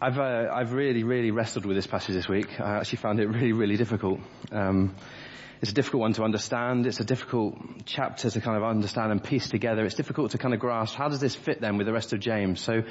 [0.00, 2.60] I've uh, I've really really wrestled with this passage this week.
[2.60, 4.20] I actually found it really really difficult.
[4.52, 4.94] Um,
[5.60, 6.86] it's a difficult one to understand.
[6.86, 9.84] It's a difficult chapter to kind of understand and piece together.
[9.84, 12.20] It's difficult to kind of grasp how does this fit then with the rest of
[12.20, 12.60] James.
[12.60, 12.84] So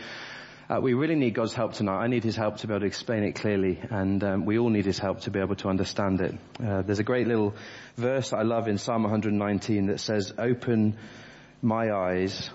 [0.70, 1.98] uh, we really need God's help tonight.
[1.98, 4.70] I need His help to be able to explain it clearly, and um, we all
[4.70, 6.36] need His help to be able to understand it.
[6.62, 7.56] Uh, there's a great little
[7.96, 10.98] verse I love in Psalm 119 that says, "Open
[11.62, 12.50] my eyes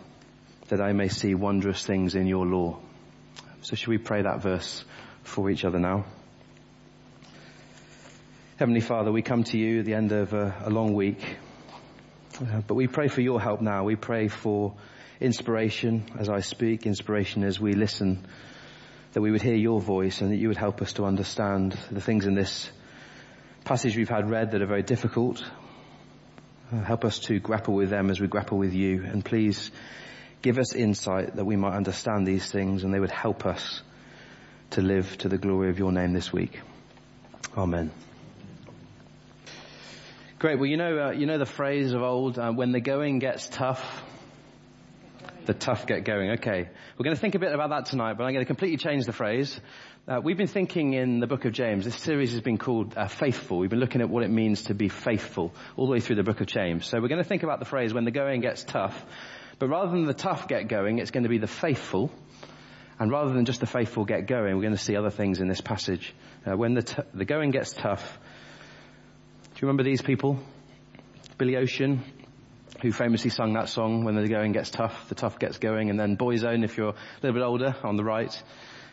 [0.69, 2.81] that I may see wondrous things in Your law."
[3.63, 4.85] So should we pray that verse
[5.23, 6.05] for each other now?
[8.57, 11.37] Heavenly Father, we come to you at the end of a, a long week,
[12.41, 13.85] uh, but we pray for your help now.
[13.85, 14.75] We pray for
[15.21, 18.27] inspiration as I speak, inspiration as we listen,
[19.13, 22.01] that we would hear your voice and that you would help us to understand the
[22.01, 22.69] things in this
[23.65, 25.41] passage we've had read that are very difficult.
[26.73, 29.71] Uh, help us to grapple with them as we grapple with you and please
[30.43, 33.83] give us insight that we might understand these things and they would help us
[34.71, 36.61] to live to the glory of your name this week.
[37.57, 37.91] Amen.
[40.39, 40.59] Great.
[40.59, 43.49] Well, you know, uh, you know the phrase of old, uh, when the going gets
[43.49, 44.03] tough,
[45.47, 46.33] the tough get going.
[46.33, 46.69] Okay.
[46.99, 49.07] We're going to think a bit about that tonight, but I'm going to completely change
[49.07, 49.61] the phrase.
[50.09, 53.07] Uh, we've been thinking in the book of James, this series has been called uh,
[53.07, 53.59] Faithful.
[53.59, 56.25] We've been looking at what it means to be faithful all the way through the
[56.25, 56.87] book of James.
[56.87, 59.01] So we're going to think about the phrase when the going gets tough,
[59.63, 62.11] but rather than the tough get going, it's going to be the faithful.
[62.99, 65.47] And rather than just the faithful get going, we're going to see other things in
[65.47, 66.13] this passage.
[66.45, 68.19] Uh, when the, t- the going gets tough,
[69.45, 70.41] do you remember these people?
[71.39, 72.03] Billy Ocean,
[72.83, 76.01] who famously sung that song, When the Going Gets Tough, the Tough Gets Going, and
[76.01, 78.43] then Boyzone, if you're a little bit older, on the right.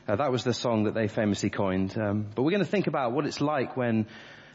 [0.07, 1.97] Uh, that was the song that they famously coined.
[1.97, 4.05] Um, but we're going to think about what it's like when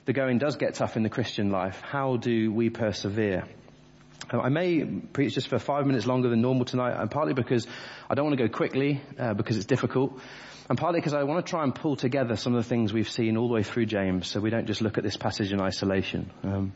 [0.04, 1.80] the going does get tough in the Christian life.
[1.84, 3.48] How do we persevere?
[4.32, 7.66] Uh, I may preach just for five minutes longer than normal tonight, and partly because
[8.08, 10.18] I don't want to go quickly, uh, because it's difficult,
[10.68, 13.08] and partly because I want to try and pull together some of the things we've
[13.08, 15.60] seen all the way through James, so we don't just look at this passage in
[15.60, 16.30] isolation.
[16.42, 16.72] Um,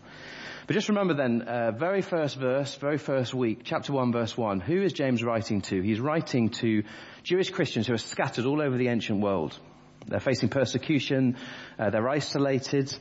[0.67, 4.61] but just remember then, uh, very first verse, very first week, chapter 1 verse 1,
[4.61, 5.81] who is James writing to?
[5.81, 6.83] He's writing to
[7.23, 9.59] Jewish Christians who are scattered all over the ancient world.
[10.07, 11.39] They're facing persecution,
[11.79, 12.95] uh, they're isolated,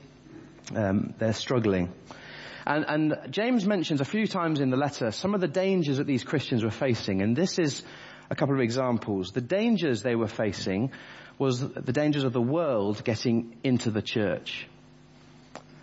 [0.73, 1.91] um, they're struggling.
[2.67, 6.05] And, and James mentions a few times in the letter some of the dangers that
[6.05, 7.81] these Christians were facing, and this is
[8.29, 9.31] a couple of examples.
[9.31, 10.91] The dangers they were facing
[11.39, 14.67] was the dangers of the world getting into the church.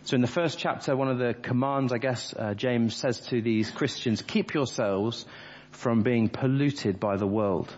[0.03, 3.41] So in the first chapter, one of the commands, I guess, uh, James says to
[3.41, 5.25] these Christians, keep yourselves
[5.71, 7.75] from being polluted by the world.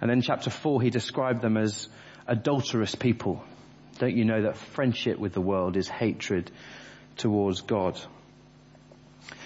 [0.00, 1.88] And then chapter four, he described them as
[2.26, 3.44] adulterous people.
[3.98, 6.50] Don't you know that friendship with the world is hatred
[7.16, 8.00] towards God?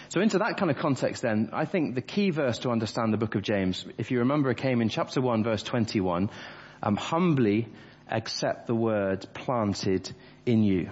[0.09, 3.17] So into that kind of context then, I think the key verse to understand the
[3.17, 6.31] book of James, if you remember it came in chapter 1 verse 21,
[6.83, 7.69] um, humbly
[8.09, 10.11] accept the word planted
[10.45, 10.91] in you.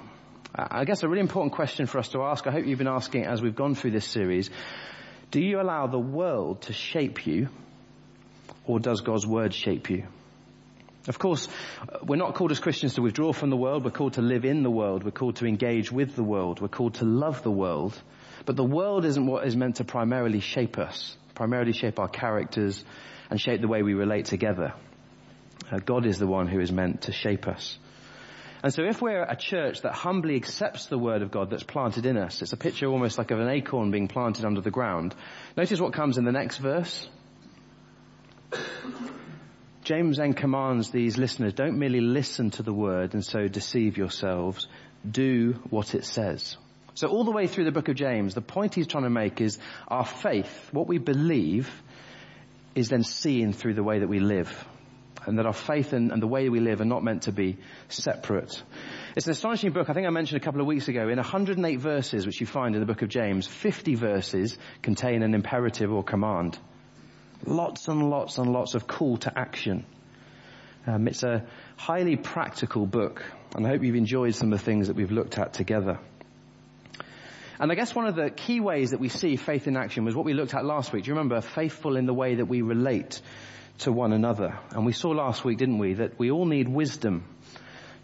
[0.57, 3.27] I guess a really important question for us to ask, I hope you've been asking
[3.27, 4.51] as we've gone through this series,
[5.31, 7.49] do you allow the world to shape you
[8.65, 10.07] or does God's word shape you?
[11.07, 11.49] Of course,
[12.03, 14.63] we're not called as Christians to withdraw from the world, we're called to live in
[14.63, 18.01] the world, we're called to engage with the world, we're called to love the world,
[18.47, 22.85] but the world isn't what is meant to primarily shape us, primarily shape our characters
[23.31, 24.75] and shape the way we relate together.
[25.71, 27.79] Uh, God is the one who is meant to shape us.
[28.63, 32.07] And so if we're a church that humbly accepts the word of God that's planted
[32.07, 35.15] in us, it's a picture almost like of an acorn being planted under the ground.
[35.57, 37.09] Notice what comes in the next verse.
[39.83, 44.67] James then commands these listeners, don't merely listen to the word and so deceive yourselves,
[45.09, 46.57] do what it says.
[46.95, 49.41] So all the way through the book of James, the point he's trying to make
[49.41, 51.71] is our faith, what we believe,
[52.75, 54.65] is then seen through the way that we live
[55.27, 57.57] and that our faith and, and, the way we live are not meant to be
[57.89, 58.63] separate.
[59.17, 59.89] It's an astonishing book.
[59.89, 61.09] I think I mentioned a couple of weeks ago.
[61.09, 65.35] In 108 verses, which you find in the book of James, 50 verses contain an
[65.35, 66.59] imperative or command.
[67.47, 69.87] Lots and lots and lots of call to action.
[70.87, 71.47] Um, it's a
[71.77, 73.25] highly practical book,
[73.55, 75.99] and I hope you've enjoyed some of the things that we've looked at together.
[77.61, 80.17] And I guess one of the key ways that we see faith in action was
[80.17, 81.05] what we looked at last week.
[81.05, 81.41] Do you remember?
[81.41, 83.21] Faithful in the way that we relate
[83.79, 84.59] to one another.
[84.71, 87.25] And we saw last week, didn't we, that we all need wisdom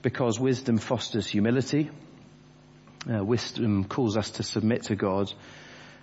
[0.02, 1.90] because wisdom fosters humility.
[3.12, 5.32] Uh, wisdom calls us to submit to God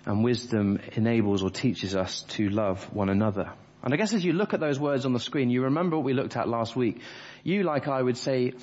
[0.04, 3.52] and wisdom enables or teaches us to love one another.
[3.82, 6.04] And I guess as you look at those words on the screen, you remember what
[6.04, 7.00] we looked at last week.
[7.44, 8.54] You, like I would say,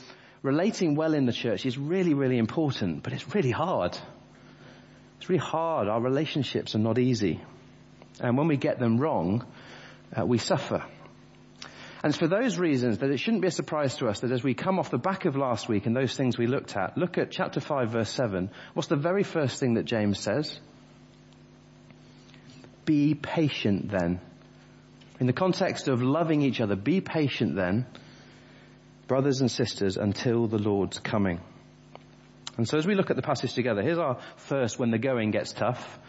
[0.42, 3.98] relating well in the church is really, really important, but it's really hard.
[5.26, 5.88] It's really hard.
[5.88, 7.42] Our relationships are not easy.
[8.20, 9.44] And when we get them wrong,
[10.16, 10.86] uh, we suffer.
[12.04, 14.44] And it's for those reasons that it shouldn't be a surprise to us that as
[14.44, 17.18] we come off the back of last week and those things we looked at, look
[17.18, 18.52] at chapter 5 verse 7.
[18.76, 20.60] What's the very first thing that James says?
[22.86, 24.22] Be patient then.
[25.20, 27.88] In the context of loving each other, be patient then,
[29.08, 31.42] brothers and sisters, until the Lord's coming.
[32.58, 35.32] And so as we look at the passage together, here's our first when the going
[35.32, 36.00] gets tough.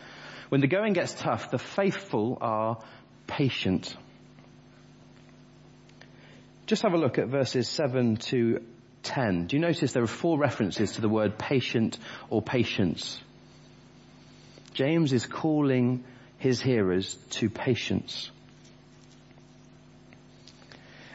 [0.48, 2.78] When the going gets tough, the faithful are
[3.26, 3.96] patient.
[6.66, 8.60] Just have a look at verses 7 to
[9.02, 9.46] 10.
[9.46, 11.98] Do you notice there are four references to the word patient
[12.28, 13.20] or patience?
[14.74, 16.04] James is calling
[16.38, 18.30] his hearers to patience.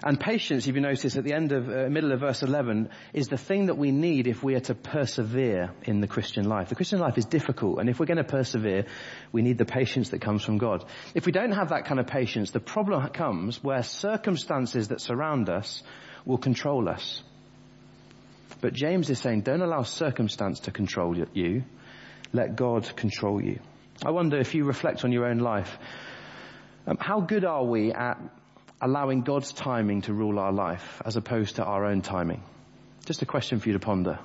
[0.04, 3.28] And patience, if you notice at the end of, uh, middle of verse 11, is
[3.28, 6.70] the thing that we need if we are to persevere in the Christian life.
[6.70, 8.86] The Christian life is difficult, and if we're going to persevere,
[9.32, 10.86] we need the patience that comes from God.
[11.14, 15.50] If we don't have that kind of patience, the problem comes where circumstances that surround
[15.50, 15.84] us
[16.26, 17.22] will control us.
[18.60, 21.64] But James is saying, don't allow circumstance to control you.
[22.34, 23.60] Let God control you.
[24.04, 25.78] I wonder if you reflect on your own life,
[26.88, 28.20] um, how good are we at
[28.82, 32.42] allowing God's timing to rule our life as opposed to our own timing?
[33.06, 34.20] Just a question for you to ponder.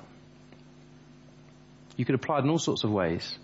[1.95, 3.37] You could apply it in all sorts of ways.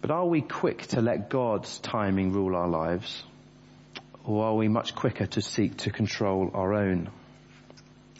[0.00, 3.22] But are we quick to let God's timing rule our lives?
[4.24, 7.10] Or are we much quicker to seek to control our own?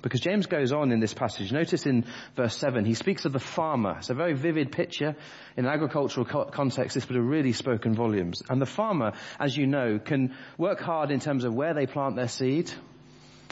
[0.03, 1.53] Because James goes on in this passage.
[1.53, 2.05] Notice in
[2.37, 3.97] verse 7, he speaks of the farmer.
[3.99, 5.17] It's a very vivid picture.
[5.57, 8.43] In an agricultural co- context, this would have really spoken volumes.
[8.49, 12.17] And the farmer, as you know, can work hard in terms of where they plant
[12.17, 12.71] their seed,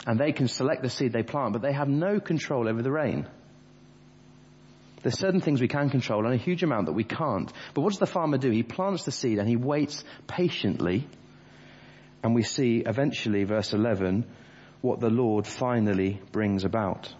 [0.05, 2.91] and they can select the seed they plant, but they have no control over the
[2.91, 3.27] rain.
[5.01, 7.51] There's certain things we can control and a huge amount that we can't.
[7.75, 8.49] But what does the farmer do?
[8.49, 11.07] He plants the seed and he waits patiently.
[12.23, 14.25] And we see eventually, verse 11,
[14.85, 17.13] what the Lord finally brings about.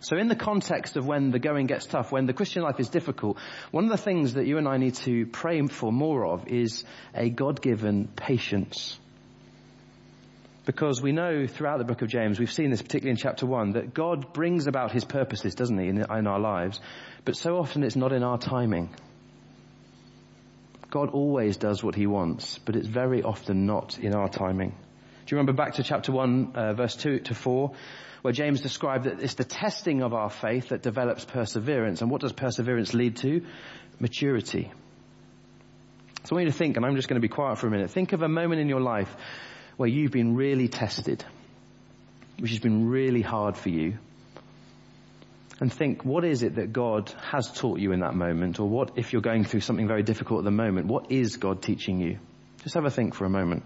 [0.00, 2.90] So in the context of when the going gets tough, when the Christian life is
[2.90, 3.38] difficult,
[3.70, 6.84] one of the things that you and I need to pray for more of is
[7.14, 8.98] a God-given patience.
[10.66, 13.72] Because we know throughout the book of James, we've seen this particularly in chapter one,
[13.72, 16.80] that God brings about his purposes, doesn't he, in, in our lives.
[17.24, 18.94] But so often it's not in our timing.
[20.90, 24.74] God always does what he wants, but it's very often not in our timing.
[25.26, 27.72] Do you remember back to chapter 1, uh, verse 2 to 4,
[28.20, 32.02] where James described that it's the testing of our faith that develops perseverance.
[32.02, 33.44] And what does perseverance lead to?
[34.00, 34.70] Maturity.
[36.24, 37.70] So I want you to think, and I'm just going to be quiet for a
[37.70, 37.90] minute.
[37.90, 39.14] Think of a moment in your life
[39.76, 41.24] where you've been really tested,
[42.38, 43.98] which has been really hard for you.
[45.60, 48.58] And think, what is it that God has taught you in that moment?
[48.58, 51.62] Or what, if you're going through something very difficult at the moment, what is God
[51.62, 52.18] teaching you?
[52.62, 53.64] Just have a think for a moment.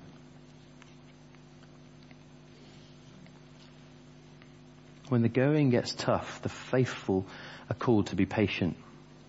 [5.08, 7.26] When the going gets tough, the faithful
[7.70, 8.76] are called to be patient.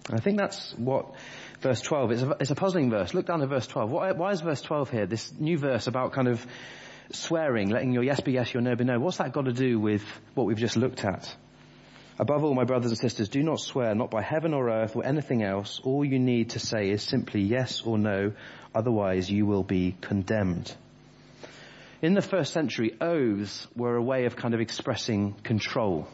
[0.09, 1.13] And I think that's what
[1.61, 2.23] verse 12 is.
[2.23, 3.13] A, it's a puzzling verse.
[3.13, 3.91] Look down at verse 12.
[3.91, 5.05] Why, why is verse 12 here?
[5.05, 6.45] This new verse about kind of
[7.11, 8.99] swearing, letting your yes be yes, your no be no.
[8.99, 10.03] What's that got to do with
[10.33, 11.33] what we've just looked at?
[12.17, 15.05] Above all, my brothers and sisters, do not swear, not by heaven or earth or
[15.05, 15.79] anything else.
[15.83, 18.33] All you need to say is simply yes or no,
[18.75, 20.75] otherwise you will be condemned.
[22.01, 26.07] In the first century, oaths were a way of kind of expressing control.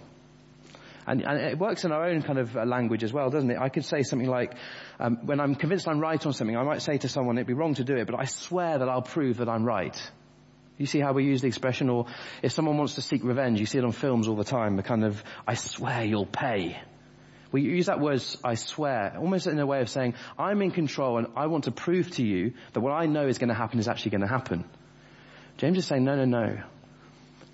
[1.07, 3.59] And, and, it works in our own kind of uh, language as well, doesn't it?
[3.59, 4.55] I could say something like,
[4.99, 7.53] um, when I'm convinced I'm right on something, I might say to someone, it'd be
[7.53, 9.95] wrong to do it, but I swear that I'll prove that I'm right.
[10.79, 12.07] You see how we use the expression, or
[12.41, 14.83] if someone wants to seek revenge, you see it on films all the time, the
[14.83, 16.81] kind of, I swear you'll pay.
[17.51, 21.19] We use that word, I swear, almost in a way of saying, I'm in control
[21.19, 23.77] and I want to prove to you that what I know is going to happen
[23.77, 24.65] is actually going to happen.
[25.57, 26.61] James is saying, no, no, no.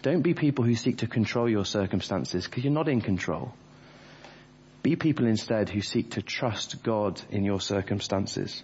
[0.02, 3.54] Don't be people who seek to control your circumstances because you're not in control.
[4.82, 8.64] Be people instead who seek to trust God in your circumstances.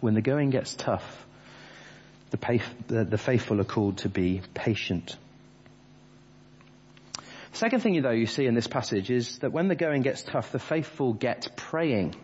[0.00, 1.26] When the going gets tough,
[2.30, 5.16] the, the, the faithful are called to be patient.
[7.52, 10.52] Second thing though you see in this passage is that when the going gets tough,
[10.52, 12.14] the faithful get praying.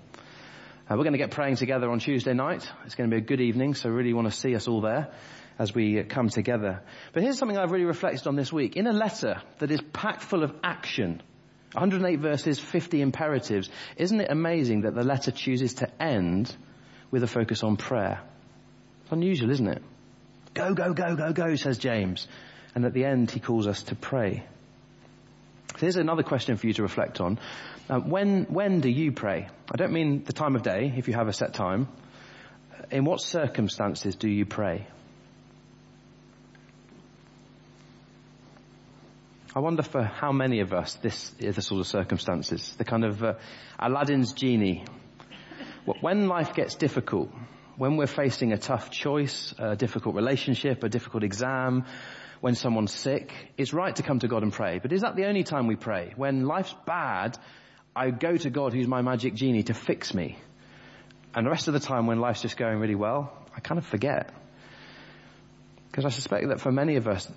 [0.88, 2.64] Uh, we're going to get praying together on Tuesday night.
[2.84, 5.08] It's going to be a good evening, so really want to see us all there
[5.58, 6.80] as we come together.
[7.12, 8.76] But here's something I've really reflected on this week.
[8.76, 11.20] In a letter that is packed full of action,
[11.72, 16.54] 108 verses, 50 imperatives, isn't it amazing that the letter chooses to end
[17.10, 18.20] with a focus on prayer?
[19.02, 19.82] It's unusual, isn't it?
[20.54, 22.28] Go, go, go, go, go, says James.
[22.76, 24.44] And at the end, he calls us to pray.
[25.72, 27.40] So here's another question for you to reflect on.
[27.88, 29.48] Um, when, when do you pray?
[29.70, 31.88] I don't mean the time of day, if you have a set time.
[32.90, 34.88] In what circumstances do you pray?
[39.54, 43.04] I wonder for how many of us this is the sort of circumstances, the kind
[43.04, 43.34] of uh,
[43.78, 44.84] Aladdin's genie.
[46.00, 47.30] When life gets difficult,
[47.76, 51.84] when we're facing a tough choice, a difficult relationship, a difficult exam,
[52.40, 54.80] when someone's sick, it's right to come to God and pray.
[54.80, 56.12] But is that the only time we pray?
[56.16, 57.38] When life's bad,
[57.96, 60.38] I go to God who's my magic genie to fix me.
[61.34, 63.86] And the rest of the time when life's just going really well, I kind of
[63.86, 64.32] forget.
[65.90, 67.28] Because I suspect that for many of us,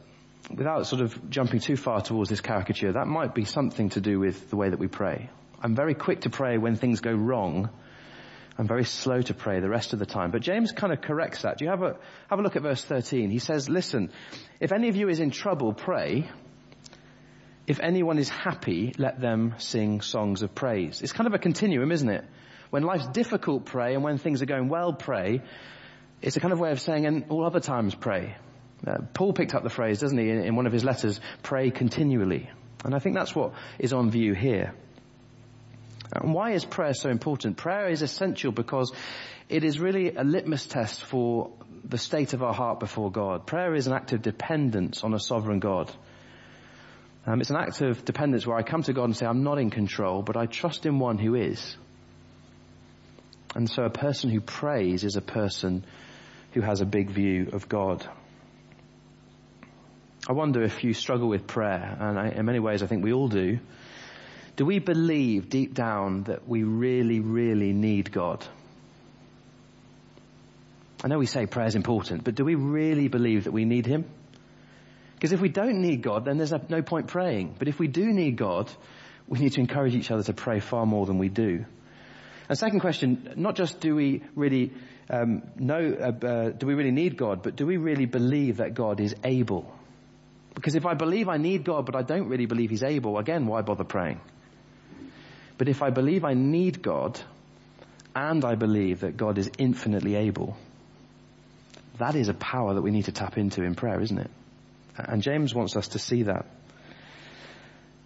[0.54, 4.20] without sort of jumping too far towards this caricature, that might be something to do
[4.20, 5.30] with the way that we pray.
[5.64, 7.70] I'm very quick to pray when things go wrong
[8.60, 10.32] I'm very slow to pray the rest of the time.
[10.32, 11.58] But James kind of corrects that.
[11.58, 11.96] Do you have a,
[12.30, 13.30] have a look at verse 13?
[13.30, 14.12] He says, listen,
[14.60, 16.30] if any of you is in trouble, pray.
[17.70, 21.04] If anyone is happy, let them sing songs of praise.
[21.04, 22.26] It's kind of a continuum, isn't it?
[22.72, 25.44] When life's difficult, pray, and when things are going well, pray.
[26.20, 28.36] It's a kind of way of saying, and all other times, pray.
[28.88, 31.70] Uh, Paul picked up the phrase, doesn't he, in, in one of his letters, pray
[31.70, 32.50] continually.
[32.84, 34.74] And I think that's what is on view here.
[36.12, 37.58] And why is prayer so important?
[37.58, 38.92] Prayer is essential because
[39.48, 41.52] it is really a litmus test for
[41.84, 43.46] the state of our heart before God.
[43.46, 45.94] Prayer is an act of dependence on a sovereign God.
[47.30, 49.60] Um, it's an act of dependence where I come to God and say, I'm not
[49.60, 51.78] in control, but I trust in one who is.
[53.56, 55.86] And so a person who prays is a person
[56.54, 58.04] who has a big view of God.
[60.28, 63.14] I wonder if you struggle with prayer, and I, in many ways I think we
[63.14, 63.60] all do.
[64.56, 68.44] Do we believe deep down that we really, really need God?
[71.04, 73.86] I know we say prayer is important, but do we really believe that we need
[73.86, 74.06] Him?
[75.20, 77.56] Because if we don't need God, then there's no point praying.
[77.60, 78.72] But if we do need God,
[79.28, 81.66] we need to encourage each other to pray far more than we do.
[82.48, 84.72] And second question, not just do we really
[85.10, 88.76] um, know, uh, uh, do we really need God, but do we really believe that
[88.76, 89.70] God is able?
[90.56, 93.46] Because if I believe I need God, but I don't really believe He's able, again,
[93.46, 94.22] why bother praying?
[95.58, 97.20] But if I believe I need God,
[98.16, 100.56] and I believe that God is infinitely able,
[101.98, 104.32] that is a power that we need to tap into in prayer, isn't it?
[105.08, 106.46] And James wants us to see that.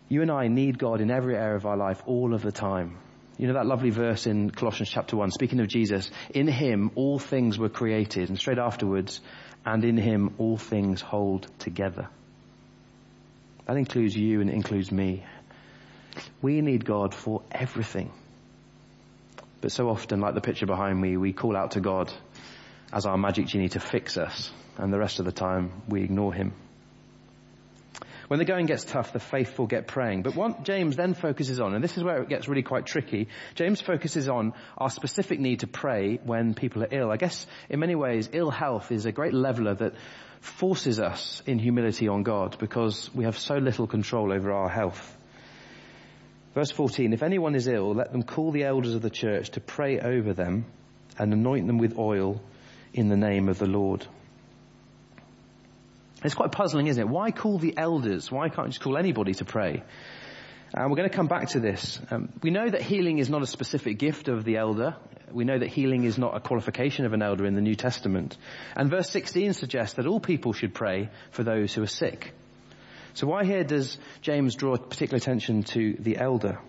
[0.09, 2.97] You and I need God in every area of our life all of the time.
[3.37, 7.17] You know that lovely verse in Colossians chapter 1, speaking of Jesus, in him all
[7.17, 9.21] things were created, and straight afterwards,
[9.65, 12.09] and in him all things hold together.
[13.65, 15.23] That includes you and it includes me.
[16.41, 18.11] We need God for everything.
[19.61, 22.13] But so often, like the picture behind me, we call out to God
[22.91, 26.33] as our magic genie to fix us, and the rest of the time we ignore
[26.33, 26.53] him.
[28.33, 30.23] When the going gets tough, the faithful get praying.
[30.23, 33.27] But what James then focuses on, and this is where it gets really quite tricky,
[33.53, 37.11] James focuses on our specific need to pray when people are ill.
[37.11, 39.93] I guess in many ways, ill health is a great leveler that
[40.41, 45.15] forces us in humility on God because we have so little control over our health.
[46.55, 49.59] Verse 14, if anyone is ill, let them call the elders of the church to
[49.59, 50.65] pray over them
[51.19, 52.41] and anoint them with oil
[52.95, 54.07] in the name of the Lord.
[56.23, 57.09] It's quite puzzling, isn't it?
[57.09, 58.31] Why call the elders?
[58.31, 59.83] Why can't you just call anybody to pray?
[60.73, 61.99] And we're going to come back to this.
[62.09, 64.95] Um, we know that healing is not a specific gift of the elder.
[65.31, 68.37] We know that healing is not a qualification of an elder in the New Testament.
[68.75, 72.33] And verse 16 suggests that all people should pray for those who are sick.
[73.13, 76.59] So why here does James draw particular attention to the elder?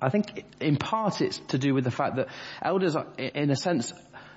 [0.00, 2.28] I think in part it's to do with the fact that
[2.62, 3.92] elders, are, in a sense,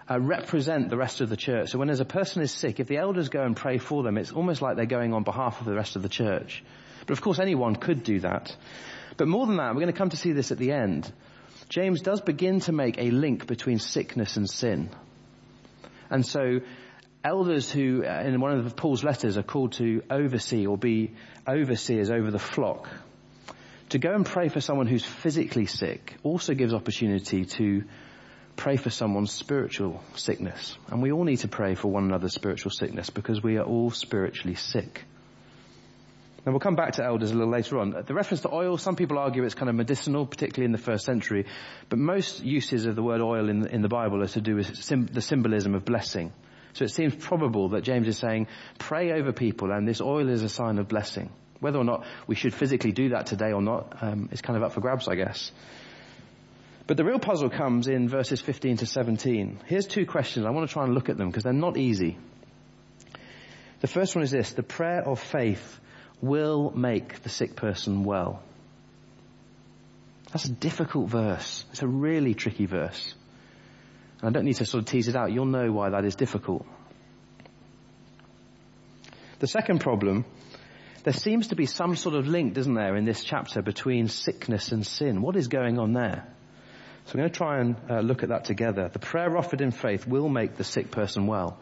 [0.10, 1.70] uh, represent the rest of the church.
[1.70, 4.18] So when there's a person is sick, if the elders go and pray for them,
[4.18, 6.64] it's almost like they're going on behalf of the rest of the church.
[7.06, 8.56] But of course anyone could do that.
[9.18, 11.12] But more than that, we're going to come to see this at the end.
[11.70, 14.90] James does begin to make a link between sickness and sin.
[16.10, 16.60] And so
[17.24, 21.14] elders who, uh, in one of Paul's letters, are called to oversee or be
[21.48, 22.90] overseers over the flock.
[23.90, 27.84] To go and pray for someone who's physically sick also gives opportunity to
[28.62, 30.78] pray for someone's spiritual sickness.
[30.88, 33.90] And we all need to pray for one another's spiritual sickness because we are all
[33.90, 35.04] spiritually sick.
[36.46, 37.90] Now we'll come back to elders a little later on.
[38.06, 41.06] The reference to oil, some people argue it's kind of medicinal, particularly in the first
[41.06, 41.48] century,
[41.90, 44.76] but most uses of the word oil in, in the Bible are to do with
[44.76, 46.32] sim- the symbolism of blessing.
[46.74, 48.46] So it seems probable that James is saying,
[48.78, 51.32] pray over people and this oil is a sign of blessing.
[51.62, 54.62] Whether or not we should physically do that today or not um, is kind of
[54.62, 55.52] up for grabs, I guess.
[56.88, 59.60] But the real puzzle comes in verses 15 to 17.
[59.66, 60.46] Here's two questions.
[60.46, 62.18] I want to try and look at them because they're not easy.
[63.82, 64.52] The first one is this.
[64.52, 65.80] The prayer of faith
[66.22, 68.44] will make the sick person well.
[70.32, 71.66] That's a difficult verse.
[71.72, 73.14] It's a really tricky verse.
[74.22, 75.32] And I don't need to sort of tease it out.
[75.32, 76.66] You'll know why that is difficult.
[79.40, 80.26] The second problem
[81.04, 84.72] there seems to be some sort of link, doesn't there, in this chapter between sickness
[84.72, 85.22] and sin.
[85.22, 86.28] What is going on there?
[87.12, 88.88] So I'm going to try and uh, look at that together.
[88.88, 91.60] The prayer offered in faith will make the sick person well.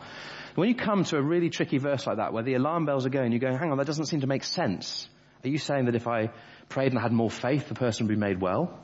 [0.54, 3.10] When you come to a really tricky verse like that, where the alarm bells are
[3.10, 5.10] going, you go, hang on, that doesn't seem to make sense.
[5.44, 6.30] Are you saying that if I
[6.68, 8.80] prayed and had more faith, the person would be made well?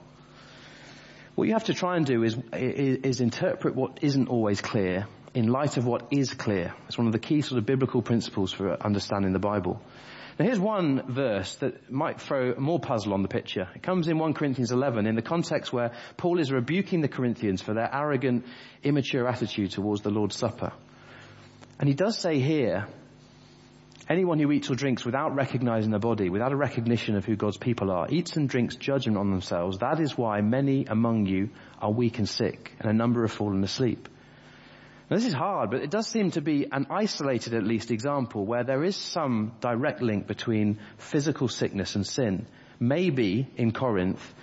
[1.35, 5.05] What you have to try and do is, is, is interpret what isn't always clear
[5.35, 6.73] in light of what is clear.
[6.87, 9.83] It's one of the key sort of biblical principles for understanding the Bible.
[10.37, 13.69] Now here's one verse that might throw more puzzle on the picture.
[13.73, 17.61] It comes in 1 Corinthians 11 in the context where Paul is rebuking the Corinthians
[17.61, 18.45] for their arrogant,
[18.83, 20.73] immature attitude towards the Lord's Supper.
[21.79, 22.85] And he does say here,
[24.09, 27.57] anyone who eats or drinks without recognizing the body, without a recognition of who God's
[27.57, 29.77] people are, eats and drinks judgment on themselves.
[29.79, 31.49] That is why many among you
[31.79, 34.09] are weak and sick, and a number have fallen asleep.
[35.09, 38.43] Now, this is hard, but it does seem to be an isolated, at least, example
[38.43, 42.47] where there is some direct link between physical sickness and sin.
[42.79, 44.33] Maybe in Corinth,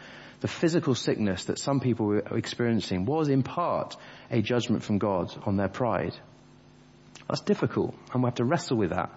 [0.41, 3.97] the physical sickness that some people were experiencing was in part
[4.31, 6.15] a judgment from God on their pride.
[7.29, 9.11] That's difficult, and we have to wrestle with that.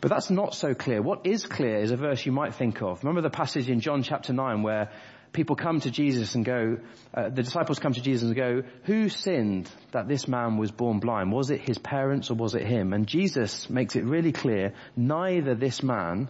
[0.00, 1.00] But that's not so clear.
[1.00, 3.02] What is clear is a verse you might think of.
[3.04, 4.90] Remember the passage in John chapter 9 where
[5.32, 6.78] people come to Jesus and go,
[7.14, 11.00] uh, the disciples come to Jesus and go, who sinned that this man was born
[11.00, 11.32] blind?
[11.32, 12.92] Was it his parents or was it him?
[12.92, 16.28] And Jesus makes it really clear, neither this man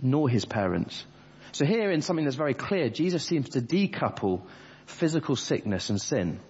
[0.00, 1.04] nor his parents.
[1.52, 4.42] So here in something that's very clear, Jesus seems to decouple
[4.86, 6.40] physical sickness and sin.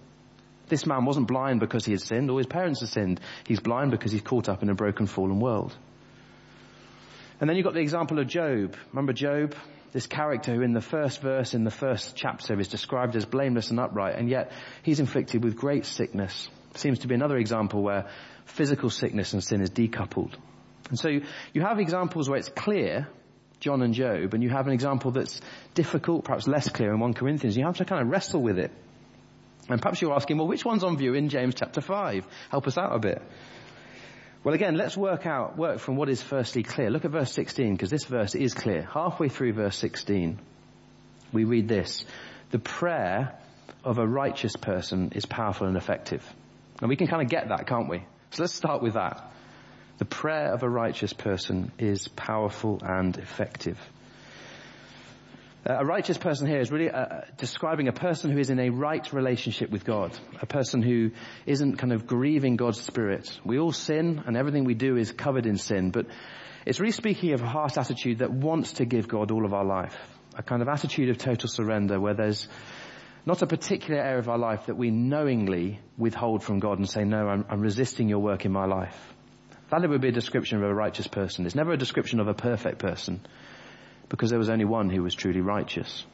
[0.67, 3.19] This man wasn't blind because he had sinned or his parents had sinned.
[3.47, 5.75] He's blind because he's caught up in a broken fallen world.
[7.39, 8.75] And then you've got the example of Job.
[8.91, 9.55] Remember Job?
[9.95, 13.69] This character who in the first verse in the first chapter is described as blameless
[13.69, 14.51] and upright, and yet
[14.83, 16.49] he's inflicted with great sickness.
[16.75, 18.09] Seems to be another example where
[18.43, 20.33] physical sickness and sin is decoupled.
[20.89, 21.23] And so you,
[21.53, 23.07] you have examples where it's clear,
[23.61, 25.39] John and Job, and you have an example that's
[25.75, 27.55] difficult, perhaps less clear in 1 Corinthians.
[27.55, 28.71] You have to kind of wrestle with it.
[29.69, 32.27] And perhaps you're asking, well, which one's on view in James chapter 5?
[32.51, 33.21] Help us out a bit.
[34.45, 36.91] Well again, let's work out, work from what is firstly clear.
[36.91, 38.83] Look at verse 16, because this verse is clear.
[38.83, 40.39] Halfway through verse 16,
[41.33, 42.05] we read this.
[42.51, 43.39] The prayer
[43.83, 46.23] of a righteous person is powerful and effective.
[46.79, 48.03] And we can kind of get that, can't we?
[48.29, 49.31] So let's start with that.
[49.97, 53.79] The prayer of a righteous person is powerful and effective.
[55.67, 59.11] A righteous person here is really uh, describing a person who is in a right
[59.11, 60.15] relationship with God.
[60.39, 61.09] A person who
[61.47, 63.39] isn't kind of grieving God's spirit.
[63.43, 66.05] We all sin and everything we do is covered in sin, but
[66.67, 69.65] it's really speaking of a heart attitude that wants to give God all of our
[69.65, 69.97] life.
[70.37, 72.47] A kind of attitude of total surrender where there's
[73.25, 77.05] not a particular area of our life that we knowingly withhold from God and say,
[77.05, 79.15] no, I'm, I'm resisting your work in my life.
[79.71, 81.47] That would be a description of a righteous person.
[81.47, 83.25] It's never a description of a perfect person
[84.09, 86.05] because there was only one who was truly righteous.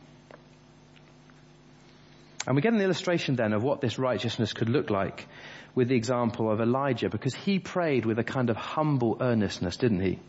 [2.48, 5.28] And we get an illustration then of what this righteousness could look like
[5.76, 10.02] with the example of Elijah because he prayed with a kind of humble earnestness, didn't
[10.02, 10.20] he?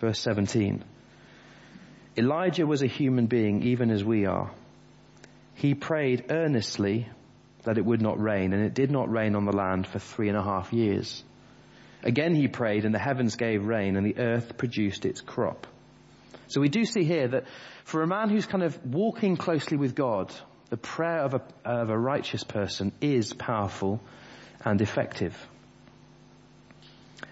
[0.00, 0.82] Verse 17.
[2.16, 4.50] Elijah was a human being even as we are.
[5.54, 7.08] He prayed earnestly
[7.64, 10.28] that it would not rain and it did not rain on the land for three
[10.28, 11.22] and a half years.
[12.02, 15.66] Again he prayed and the heavens gave rain and the earth produced its crop.
[16.48, 17.44] So we do see here that
[17.84, 20.34] for a man who's kind of walking closely with God,
[20.68, 24.00] the prayer of a, of a righteous person is powerful
[24.64, 25.36] and effective.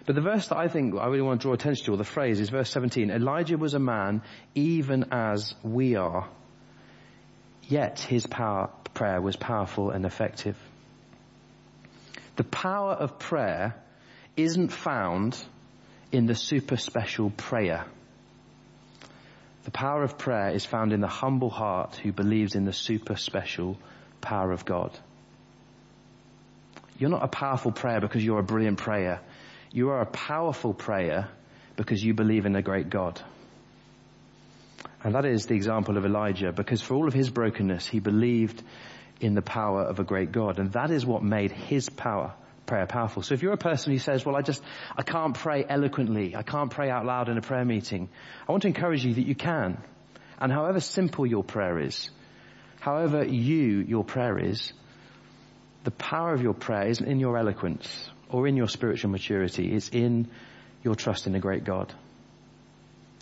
[0.07, 2.05] But the verse that I think I really want to draw attention to, or the
[2.05, 3.11] phrase, is verse 17.
[3.11, 4.23] Elijah was a man
[4.55, 6.29] even as we are,
[7.65, 10.57] yet his power, prayer was powerful and effective.
[12.37, 13.75] The power of prayer
[14.37, 15.37] isn't found
[16.11, 17.85] in the super special prayer.
[19.69, 23.17] The power of prayer is found in the humble heart who believes in the super
[23.17, 23.77] special
[24.23, 24.99] power of God.
[26.99, 29.21] You're not a powerful prayer because you're a brilliant prayer.
[29.71, 31.29] You are a powerful prayer
[31.77, 33.21] because you believe in a great God.
[35.05, 38.63] And that is the example of Elijah because for all of his brokenness, he believed
[39.21, 40.59] in the power of a great God.
[40.59, 42.33] And that is what made his power
[42.69, 43.23] prayer powerful.
[43.23, 44.63] So if you're a person who says, well, I just,
[44.97, 48.09] I can't pray eloquently, I can't pray out loud in a prayer meeting,
[48.49, 49.83] I want to encourage you that you can.
[50.41, 52.11] And however simple your prayer is,
[52.79, 54.73] however you, your prayer is,
[55.83, 59.89] the power of your prayer isn't in your eloquence or in your spiritual maturity, it's
[59.89, 60.31] in
[60.85, 61.93] your trust in a great God.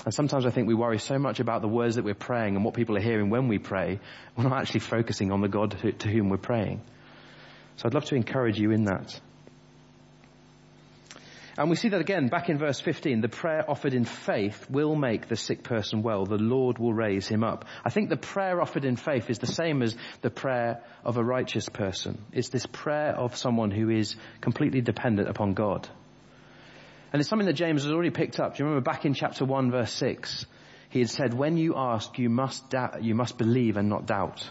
[0.04, 2.64] And sometimes I think we worry so much about the words that we're praying and
[2.64, 3.98] what people are hearing when we pray,
[4.36, 6.80] we're not actually focusing on the God to whom we're praying.
[7.76, 9.20] So I'd love to encourage you in that.
[11.58, 13.22] And we see that again back in verse 15.
[13.22, 16.26] The prayer offered in faith will make the sick person well.
[16.26, 17.64] The Lord will raise him up.
[17.84, 21.24] I think the prayer offered in faith is the same as the prayer of a
[21.24, 22.22] righteous person.
[22.32, 25.88] It's this prayer of someone who is completely dependent upon God.
[27.12, 28.56] And it's something that James has already picked up.
[28.56, 30.44] Do you remember back in chapter 1 verse 6?
[30.90, 34.48] He had said, when you ask, you must doubt, you must believe and not doubt.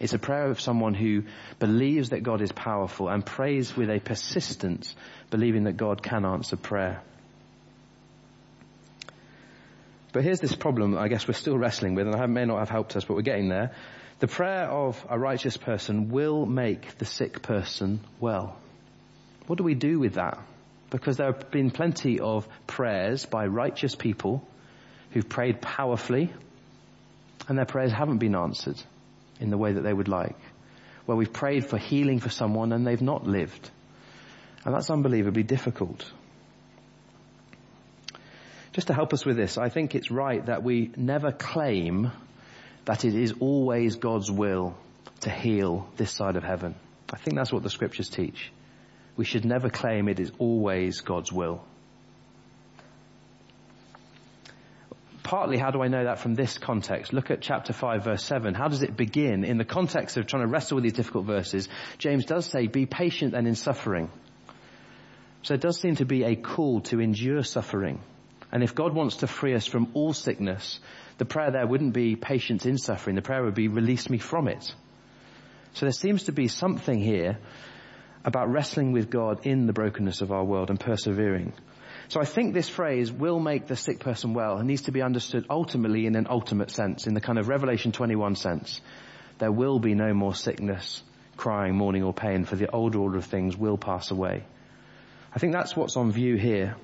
[0.00, 1.24] It's a prayer of someone who
[1.58, 4.94] believes that God is powerful and prays with a persistence,
[5.30, 7.02] believing that God can answer prayer.
[10.12, 12.70] But here's this problem I guess we're still wrestling with, and I may not have
[12.70, 13.72] helped us, but we're getting there.
[14.20, 18.56] The prayer of a righteous person will make the sick person well.
[19.46, 20.38] What do we do with that?
[20.90, 24.46] Because there have been plenty of prayers by righteous people
[25.10, 26.32] who've prayed powerfully,
[27.48, 28.80] and their prayers haven't been answered
[29.40, 30.36] in the way that they would like.
[31.06, 33.70] Where we've prayed for healing for someone and they've not lived.
[34.64, 36.04] And that's unbelievably difficult.
[38.72, 42.12] Just to help us with this, I think it's right that we never claim
[42.84, 44.76] that it is always God's will
[45.20, 46.74] to heal this side of heaven.
[47.12, 48.52] I think that's what the scriptures teach.
[49.16, 51.64] We should never claim it is always God's will.
[55.28, 57.12] Partly how do I know that from this context?
[57.12, 58.54] Look at chapter 5 verse 7.
[58.54, 59.44] How does it begin?
[59.44, 62.86] In the context of trying to wrestle with these difficult verses, James does say, be
[62.86, 64.10] patient and in suffering.
[65.42, 68.00] So it does seem to be a call to endure suffering.
[68.50, 70.80] And if God wants to free us from all sickness,
[71.18, 73.14] the prayer there wouldn't be patience in suffering.
[73.14, 74.74] The prayer would be release me from it.
[75.74, 77.36] So there seems to be something here
[78.24, 81.52] about wrestling with God in the brokenness of our world and persevering.
[82.08, 85.02] So I think this phrase will make the sick person well and needs to be
[85.02, 88.80] understood ultimately in an ultimate sense, in the kind of Revelation 21 sense.
[89.38, 91.02] There will be no more sickness,
[91.36, 94.44] crying, mourning or pain for the old order of things will pass away.
[95.34, 96.76] I think that's what's on view here.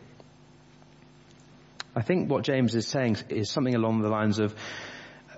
[1.96, 4.54] I think what James is saying is something along the lines of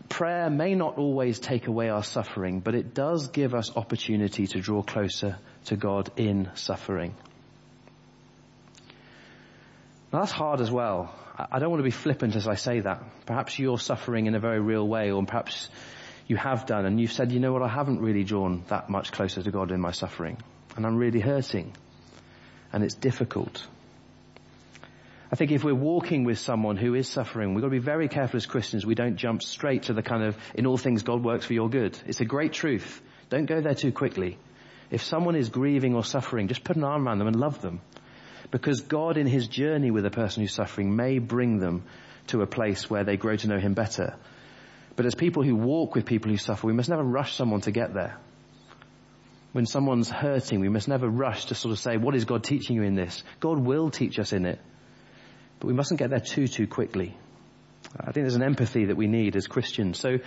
[0.08, 4.60] prayer may not always take away our suffering, but it does give us opportunity to
[4.60, 7.14] draw closer to God in suffering.
[10.12, 11.14] Now that's hard as well.
[11.38, 13.02] I don't want to be flippant as I say that.
[13.26, 15.68] Perhaps you're suffering in a very real way, or perhaps
[16.26, 19.12] you have done and you've said, you know what, I haven't really drawn that much
[19.12, 20.38] closer to God in my suffering.
[20.76, 21.72] And I'm really hurting.
[22.72, 23.66] And it's difficult.
[25.30, 28.08] I think if we're walking with someone who is suffering, we've got to be very
[28.08, 31.24] careful as Christians we don't jump straight to the kind of, in all things God
[31.24, 31.98] works for your good.
[32.06, 33.02] It's a great truth.
[33.28, 34.38] Don't go there too quickly.
[34.90, 37.80] If someone is grieving or suffering, just put an arm around them and love them.
[38.50, 41.84] Because God in his journey with a person who's suffering may bring them
[42.28, 44.16] to a place where they grow to know him better.
[44.94, 47.70] But as people who walk with people who suffer, we must never rush someone to
[47.70, 48.16] get there.
[49.52, 52.76] When someone's hurting, we must never rush to sort of say, what is God teaching
[52.76, 53.22] you in this?
[53.40, 54.60] God will teach us in it.
[55.60, 57.16] But we mustn't get there too, too quickly.
[57.98, 59.98] I think there's an empathy that we need as Christians.
[59.98, 60.18] So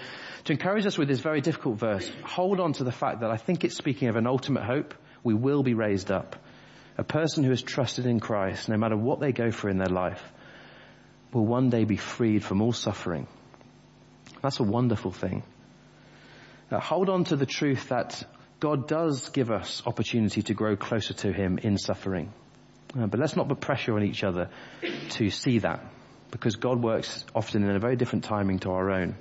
[0.45, 3.38] to encourage us with this very difficult verse, hold on to the fact that I
[3.38, 4.93] think it's speaking of an ultimate hope.
[5.23, 6.36] We will be raised up.
[6.99, 9.88] A person who has trusted in Christ, no matter what they go through in their
[9.88, 10.21] life,
[11.31, 13.25] will one day be freed from all suffering.
[14.41, 15.43] That's a wonderful thing.
[16.69, 18.21] Now, hold on to the truth that
[18.59, 22.33] God does give us opportunity to grow closer to Him in suffering.
[22.93, 24.49] Uh, but let's not put pressure on each other
[25.12, 25.81] to see that
[26.31, 29.15] because God works often in a very different timing to our own.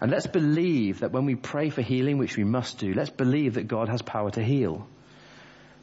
[0.00, 3.54] And let's believe that when we pray for healing, which we must do, let's believe
[3.54, 4.88] that God has power to heal.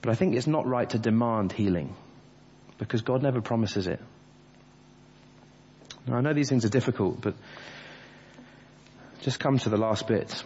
[0.06, 1.96] But I think it's not right to demand healing
[2.78, 4.00] because God never promises it.
[6.06, 7.34] Now I know these things are difficult, but
[9.24, 10.44] just come to the last bit.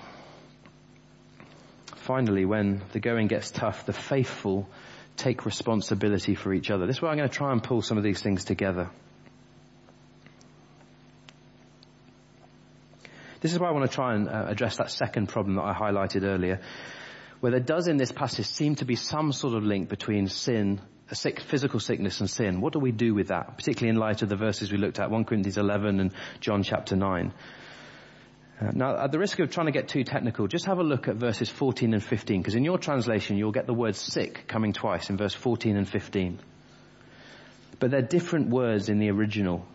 [1.97, 4.69] Finally, when the going gets tough, the faithful
[5.17, 6.87] take responsibility for each other.
[6.87, 8.89] This is where I'm going to try and pull some of these things together.
[13.41, 15.73] This is why I want to try and uh, address that second problem that I
[15.73, 16.61] highlighted earlier
[17.39, 20.81] where there does in this passage seem to be some sort of link between sin,
[21.11, 22.61] sick, physical sickness and sin.
[22.61, 23.57] What do we do with that?
[23.57, 26.95] Particularly in light of the verses we looked at, 1 Corinthians 11 and John chapter
[26.95, 27.33] 9.
[28.61, 31.07] Uh, now, at the risk of trying to get too technical, just have a look
[31.07, 34.73] at verses 14 and 15, because in your translation you'll get the word sick coming
[34.73, 36.39] twice in verse 14 and 15.
[37.79, 39.65] But they're different words in the original.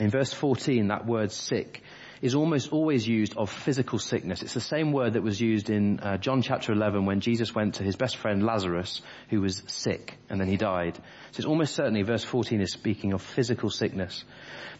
[0.00, 1.82] In verse 14, that word sick
[2.22, 4.42] is almost always used of physical sickness.
[4.42, 7.74] It's the same word that was used in uh, John chapter 11 when Jesus went
[7.76, 10.96] to his best friend Lazarus, who was sick, and then he died.
[11.32, 14.24] So it's almost certainly verse 14 is speaking of physical sickness.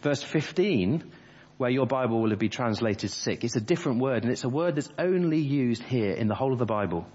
[0.01, 1.03] Verse 15,
[1.57, 4.75] where your Bible will be translated sick, it's a different word, and it's a word
[4.75, 7.05] that's only used here in the whole of the Bible.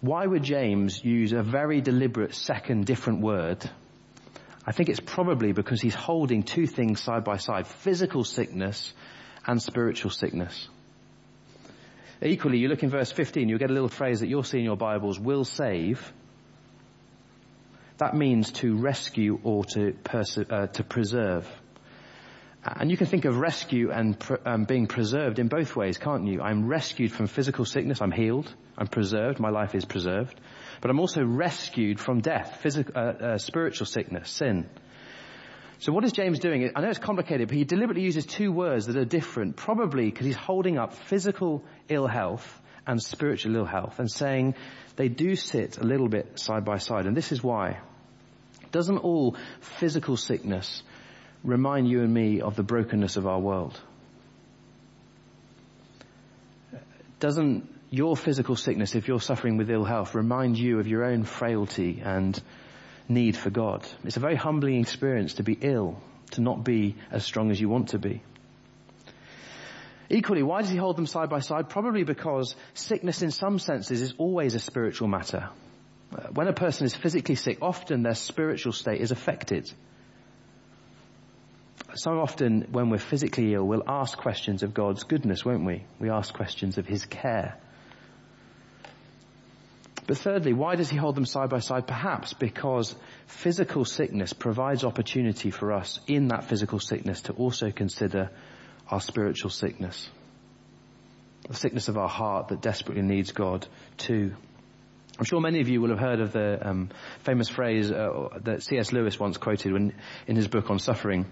[0.00, 3.70] Why would James use a very deliberate second different word?
[4.66, 8.94] I think it's probably because he's holding two things side by side, physical sickness
[9.46, 10.68] and spiritual sickness.
[12.22, 14.64] Equally, you look in verse 15, you'll get a little phrase that you'll see in
[14.64, 16.12] your Bibles, will save.
[17.98, 19.94] That means to rescue or to,
[20.50, 21.46] uh, to preserve.
[22.64, 26.40] And you can think of rescue and um, being preserved in both ways, can't you?
[26.40, 30.40] I'm rescued from physical sickness, I'm healed, I'm preserved, my life is preserved.
[30.84, 34.68] But I'm also rescued from death, physical, uh, uh, spiritual sickness, sin.
[35.78, 36.72] So what is James doing?
[36.76, 40.26] I know it's complicated, but he deliberately uses two words that are different, probably because
[40.26, 44.56] he's holding up physical ill health and spiritual ill health and saying
[44.96, 47.06] they do sit a little bit side by side.
[47.06, 47.80] And this is why.
[48.70, 50.82] Doesn't all physical sickness
[51.42, 53.80] remind you and me of the brokenness of our world?
[57.20, 61.22] Doesn't your physical sickness, if you're suffering with ill health, remind you of your own
[61.22, 62.40] frailty and
[63.08, 63.86] need for God?
[64.04, 66.00] It's a very humbling experience to be ill,
[66.32, 68.22] to not be as strong as you want to be.
[70.10, 71.68] Equally, why does he hold them side by side?
[71.68, 75.48] Probably because sickness in some senses is always a spiritual matter.
[76.12, 79.72] Uh, when a person is physically sick, often their spiritual state is affected
[81.96, 85.84] so often when we're physically ill, we'll ask questions of God's goodness, won't we?
[86.00, 87.56] We ask questions of His care.
[90.06, 91.86] But thirdly, why does He hold them side by side?
[91.86, 92.94] Perhaps because
[93.26, 98.30] physical sickness provides opportunity for us in that physical sickness to also consider
[98.90, 100.08] our spiritual sickness.
[101.48, 104.34] The sickness of our heart that desperately needs God too.
[105.18, 106.90] I'm sure many of you will have heard of the um,
[107.20, 108.92] famous phrase uh, that C.S.
[108.92, 109.94] Lewis once quoted when,
[110.26, 111.26] in his book on suffering.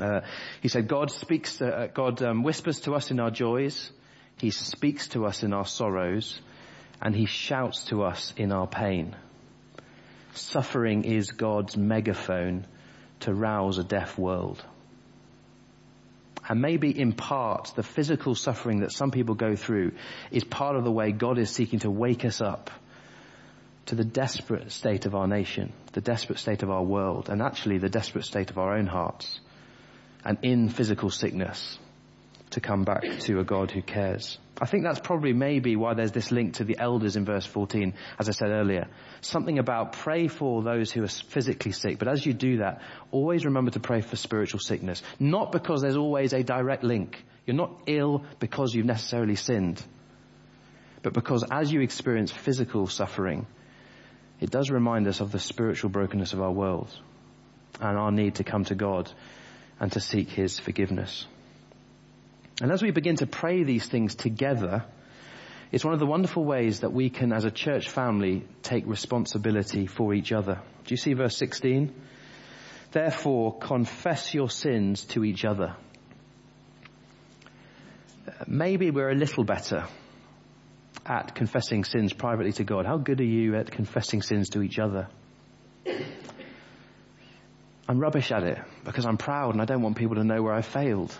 [0.00, 0.20] Uh,
[0.62, 3.90] he said, God speaks, to, uh, God um, whispers to us in our joys,
[4.38, 6.40] He speaks to us in our sorrows,
[7.00, 9.14] and He shouts to us in our pain.
[10.34, 12.66] Suffering is God's megaphone
[13.20, 14.62] to rouse a deaf world.
[16.48, 19.92] And maybe in part, the physical suffering that some people go through
[20.30, 22.70] is part of the way God is seeking to wake us up
[23.86, 27.78] to the desperate state of our nation, the desperate state of our world, and actually
[27.78, 29.40] the desperate state of our own hearts
[30.24, 31.78] and in physical sickness
[32.50, 34.38] to come back to a God who cares.
[34.60, 37.92] I think that's probably maybe why there's this link to the elders in verse 14,
[38.18, 38.88] as I said earlier.
[39.20, 42.80] Something about pray for those who are physically sick, but as you do that,
[43.10, 45.02] always remember to pray for spiritual sickness.
[45.18, 47.22] Not because there's always a direct link.
[47.44, 49.82] You're not ill because you've necessarily sinned,
[51.02, 53.46] but because as you experience physical suffering,
[54.40, 56.88] it does remind us of the spiritual brokenness of our world
[57.80, 59.10] and our need to come to God
[59.78, 61.26] and to seek His forgiveness.
[62.62, 64.84] And as we begin to pray these things together,
[65.72, 69.86] it's one of the wonderful ways that we can, as a church family, take responsibility
[69.86, 70.60] for each other.
[70.84, 71.92] Do you see verse 16?
[72.92, 75.76] Therefore, confess your sins to each other.
[78.46, 79.86] Maybe we're a little better
[81.04, 82.86] at confessing sins privately to God.
[82.86, 85.08] How good are you at confessing sins to each other?
[87.88, 90.54] I'm rubbish at it because I'm proud and I don't want people to know where
[90.54, 91.16] I failed.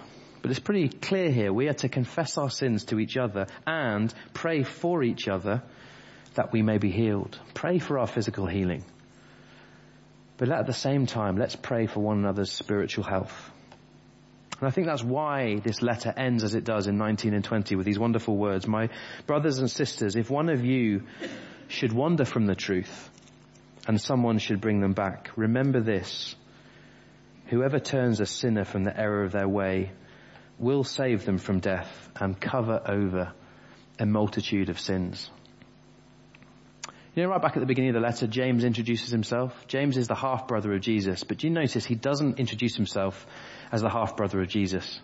[0.47, 1.53] But it's pretty clear here.
[1.53, 5.61] We are to confess our sins to each other and pray for each other
[6.35, 7.37] that we may be healed.
[7.53, 8.85] Pray for our physical healing.
[10.37, 13.51] But at the same time, let's pray for one another's spiritual health.
[14.61, 17.75] And I think that's why this letter ends as it does in 19 and 20
[17.75, 18.69] with these wonderful words.
[18.69, 18.91] My
[19.27, 21.09] brothers and sisters, if one of you
[21.67, 23.11] should wander from the truth
[23.89, 26.37] and someone should bring them back, remember this.
[27.47, 29.91] Whoever turns a sinner from the error of their way
[30.59, 33.33] will save them from death and cover over
[33.99, 35.31] a multitude of sins.
[37.14, 39.66] You know, right back at the beginning of the letter, James introduces himself.
[39.69, 43.27] James is the half brother of Jesus, but do you notice he doesn't introduce himself
[43.73, 45.01] as the half brother of Jesus?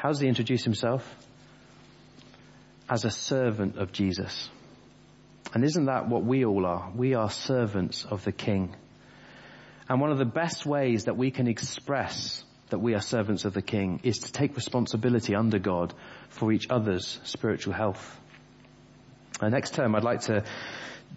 [0.00, 1.04] How does he introduce himself?
[2.88, 4.48] As a servant of Jesus.
[5.52, 6.92] And isn't that what we all are?
[6.94, 8.76] We are servants of the King.
[9.88, 13.54] And one of the best ways that we can express that we are servants of
[13.54, 15.94] the King is to take responsibility under God
[16.28, 18.20] for each other's spiritual health.
[19.40, 20.44] Next term, I'd like to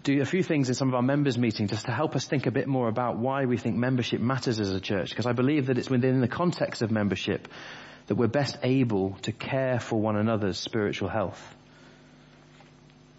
[0.02, 2.46] do a few things in some of our members meeting just to help us think
[2.46, 5.66] a bit more about why we think membership matters as a church, because I believe
[5.66, 7.48] that it's within the context of membership
[8.06, 11.56] that we're best able to care for one another's spiritual health.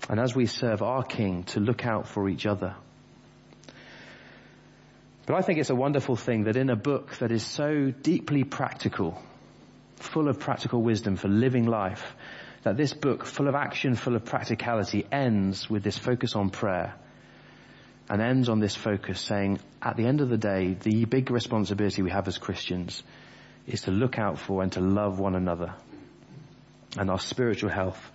[0.10, 2.76] And as we serve our King, to look out for each other.
[5.26, 8.44] But I think it's a wonderful thing that in a book that is so deeply
[8.44, 9.22] practical,
[9.98, 12.16] full of practical wisdom for living life,
[12.64, 16.96] that this book, full of action, full of practicality, ends with this focus on prayer
[18.10, 22.02] and ends on this focus saying, at the end of the day, the big responsibility
[22.02, 23.04] we have as Christians
[23.68, 25.74] is to look out for and to love one another.
[26.98, 28.12] And our spiritual health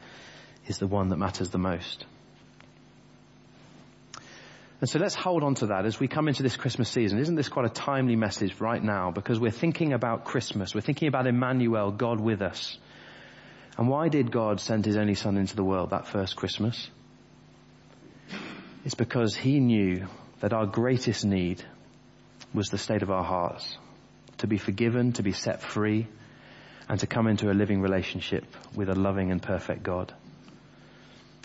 [0.66, 2.04] is the one that matters the most.
[4.80, 7.18] And so let's hold on to that as we come into this Christmas season.
[7.18, 9.10] Isn't this quite a timely message right now?
[9.10, 10.74] Because we're thinking about Christmas.
[10.74, 12.78] We're thinking about Emmanuel, God with us.
[13.78, 16.90] And why did God send his only son into the world that first Christmas?
[18.84, 20.06] It's because he knew
[20.40, 21.64] that our greatest need
[22.52, 23.78] was the state of our hearts.
[24.38, 26.06] To be forgiven, to be set free,
[26.88, 30.14] and to come into a living relationship with a loving and perfect God.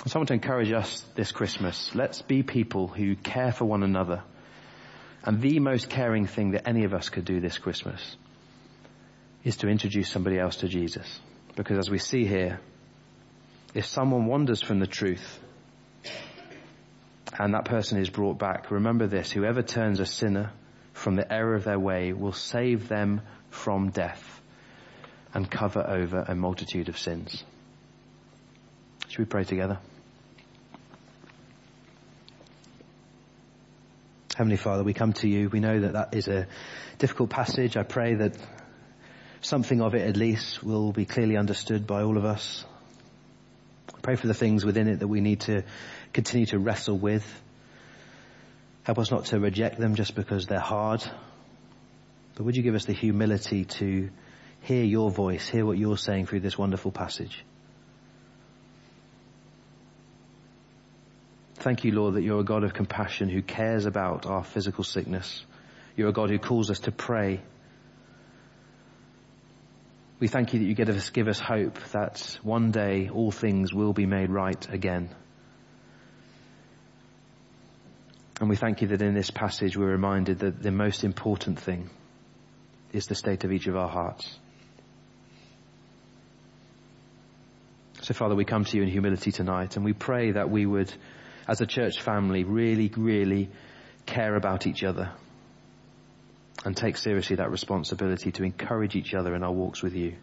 [0.07, 1.93] So I want to encourage us this Christmas.
[1.93, 4.23] Let's be people who care for one another.
[5.23, 8.15] And the most caring thing that any of us could do this Christmas
[9.43, 11.19] is to introduce somebody else to Jesus.
[11.55, 12.59] Because as we see here,
[13.75, 15.39] if someone wanders from the truth
[17.37, 20.51] and that person is brought back, remember this, whoever turns a sinner
[20.93, 24.41] from the error of their way will save them from death
[25.31, 27.43] and cover over a multitude of sins.
[29.07, 29.77] Should we pray together?
[34.35, 35.49] Heavenly Father, we come to you.
[35.49, 36.47] We know that that is a
[36.99, 37.75] difficult passage.
[37.75, 38.37] I pray that
[39.41, 42.63] something of it at least will be clearly understood by all of us.
[43.93, 45.63] I pray for the things within it that we need to
[46.13, 47.25] continue to wrestle with.
[48.83, 51.03] Help us not to reject them just because they're hard.
[52.35, 54.09] But would you give us the humility to
[54.61, 57.43] hear your voice, hear what you're saying through this wonderful passage?
[61.61, 65.45] Thank you, Lord, that you're a God of compassion who cares about our physical sickness.
[65.95, 67.39] You're a God who calls us to pray.
[70.19, 73.71] We thank you that you give us, give us hope that one day all things
[73.71, 75.13] will be made right again.
[78.39, 81.91] And we thank you that in this passage we're reminded that the most important thing
[82.91, 84.39] is the state of each of our hearts.
[88.01, 90.91] So Father, we come to you in humility tonight and we pray that we would
[91.51, 93.49] as a church family really, really
[94.05, 95.11] care about each other
[96.63, 100.15] and take seriously that responsibility to encourage each other in our walks with you.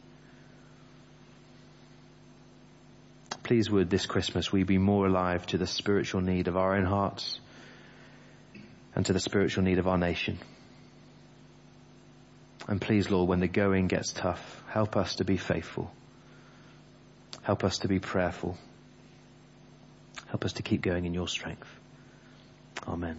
[3.42, 6.86] Please would this Christmas we be more alive to the spiritual need of our own
[6.86, 7.38] hearts
[8.94, 10.38] and to the spiritual need of our nation.
[12.66, 15.90] And please, Lord, when the going gets tough, help us to be faithful.
[17.42, 18.56] Help us to be prayerful.
[20.28, 21.68] Help us to keep going in your strength.
[22.86, 23.16] Amen.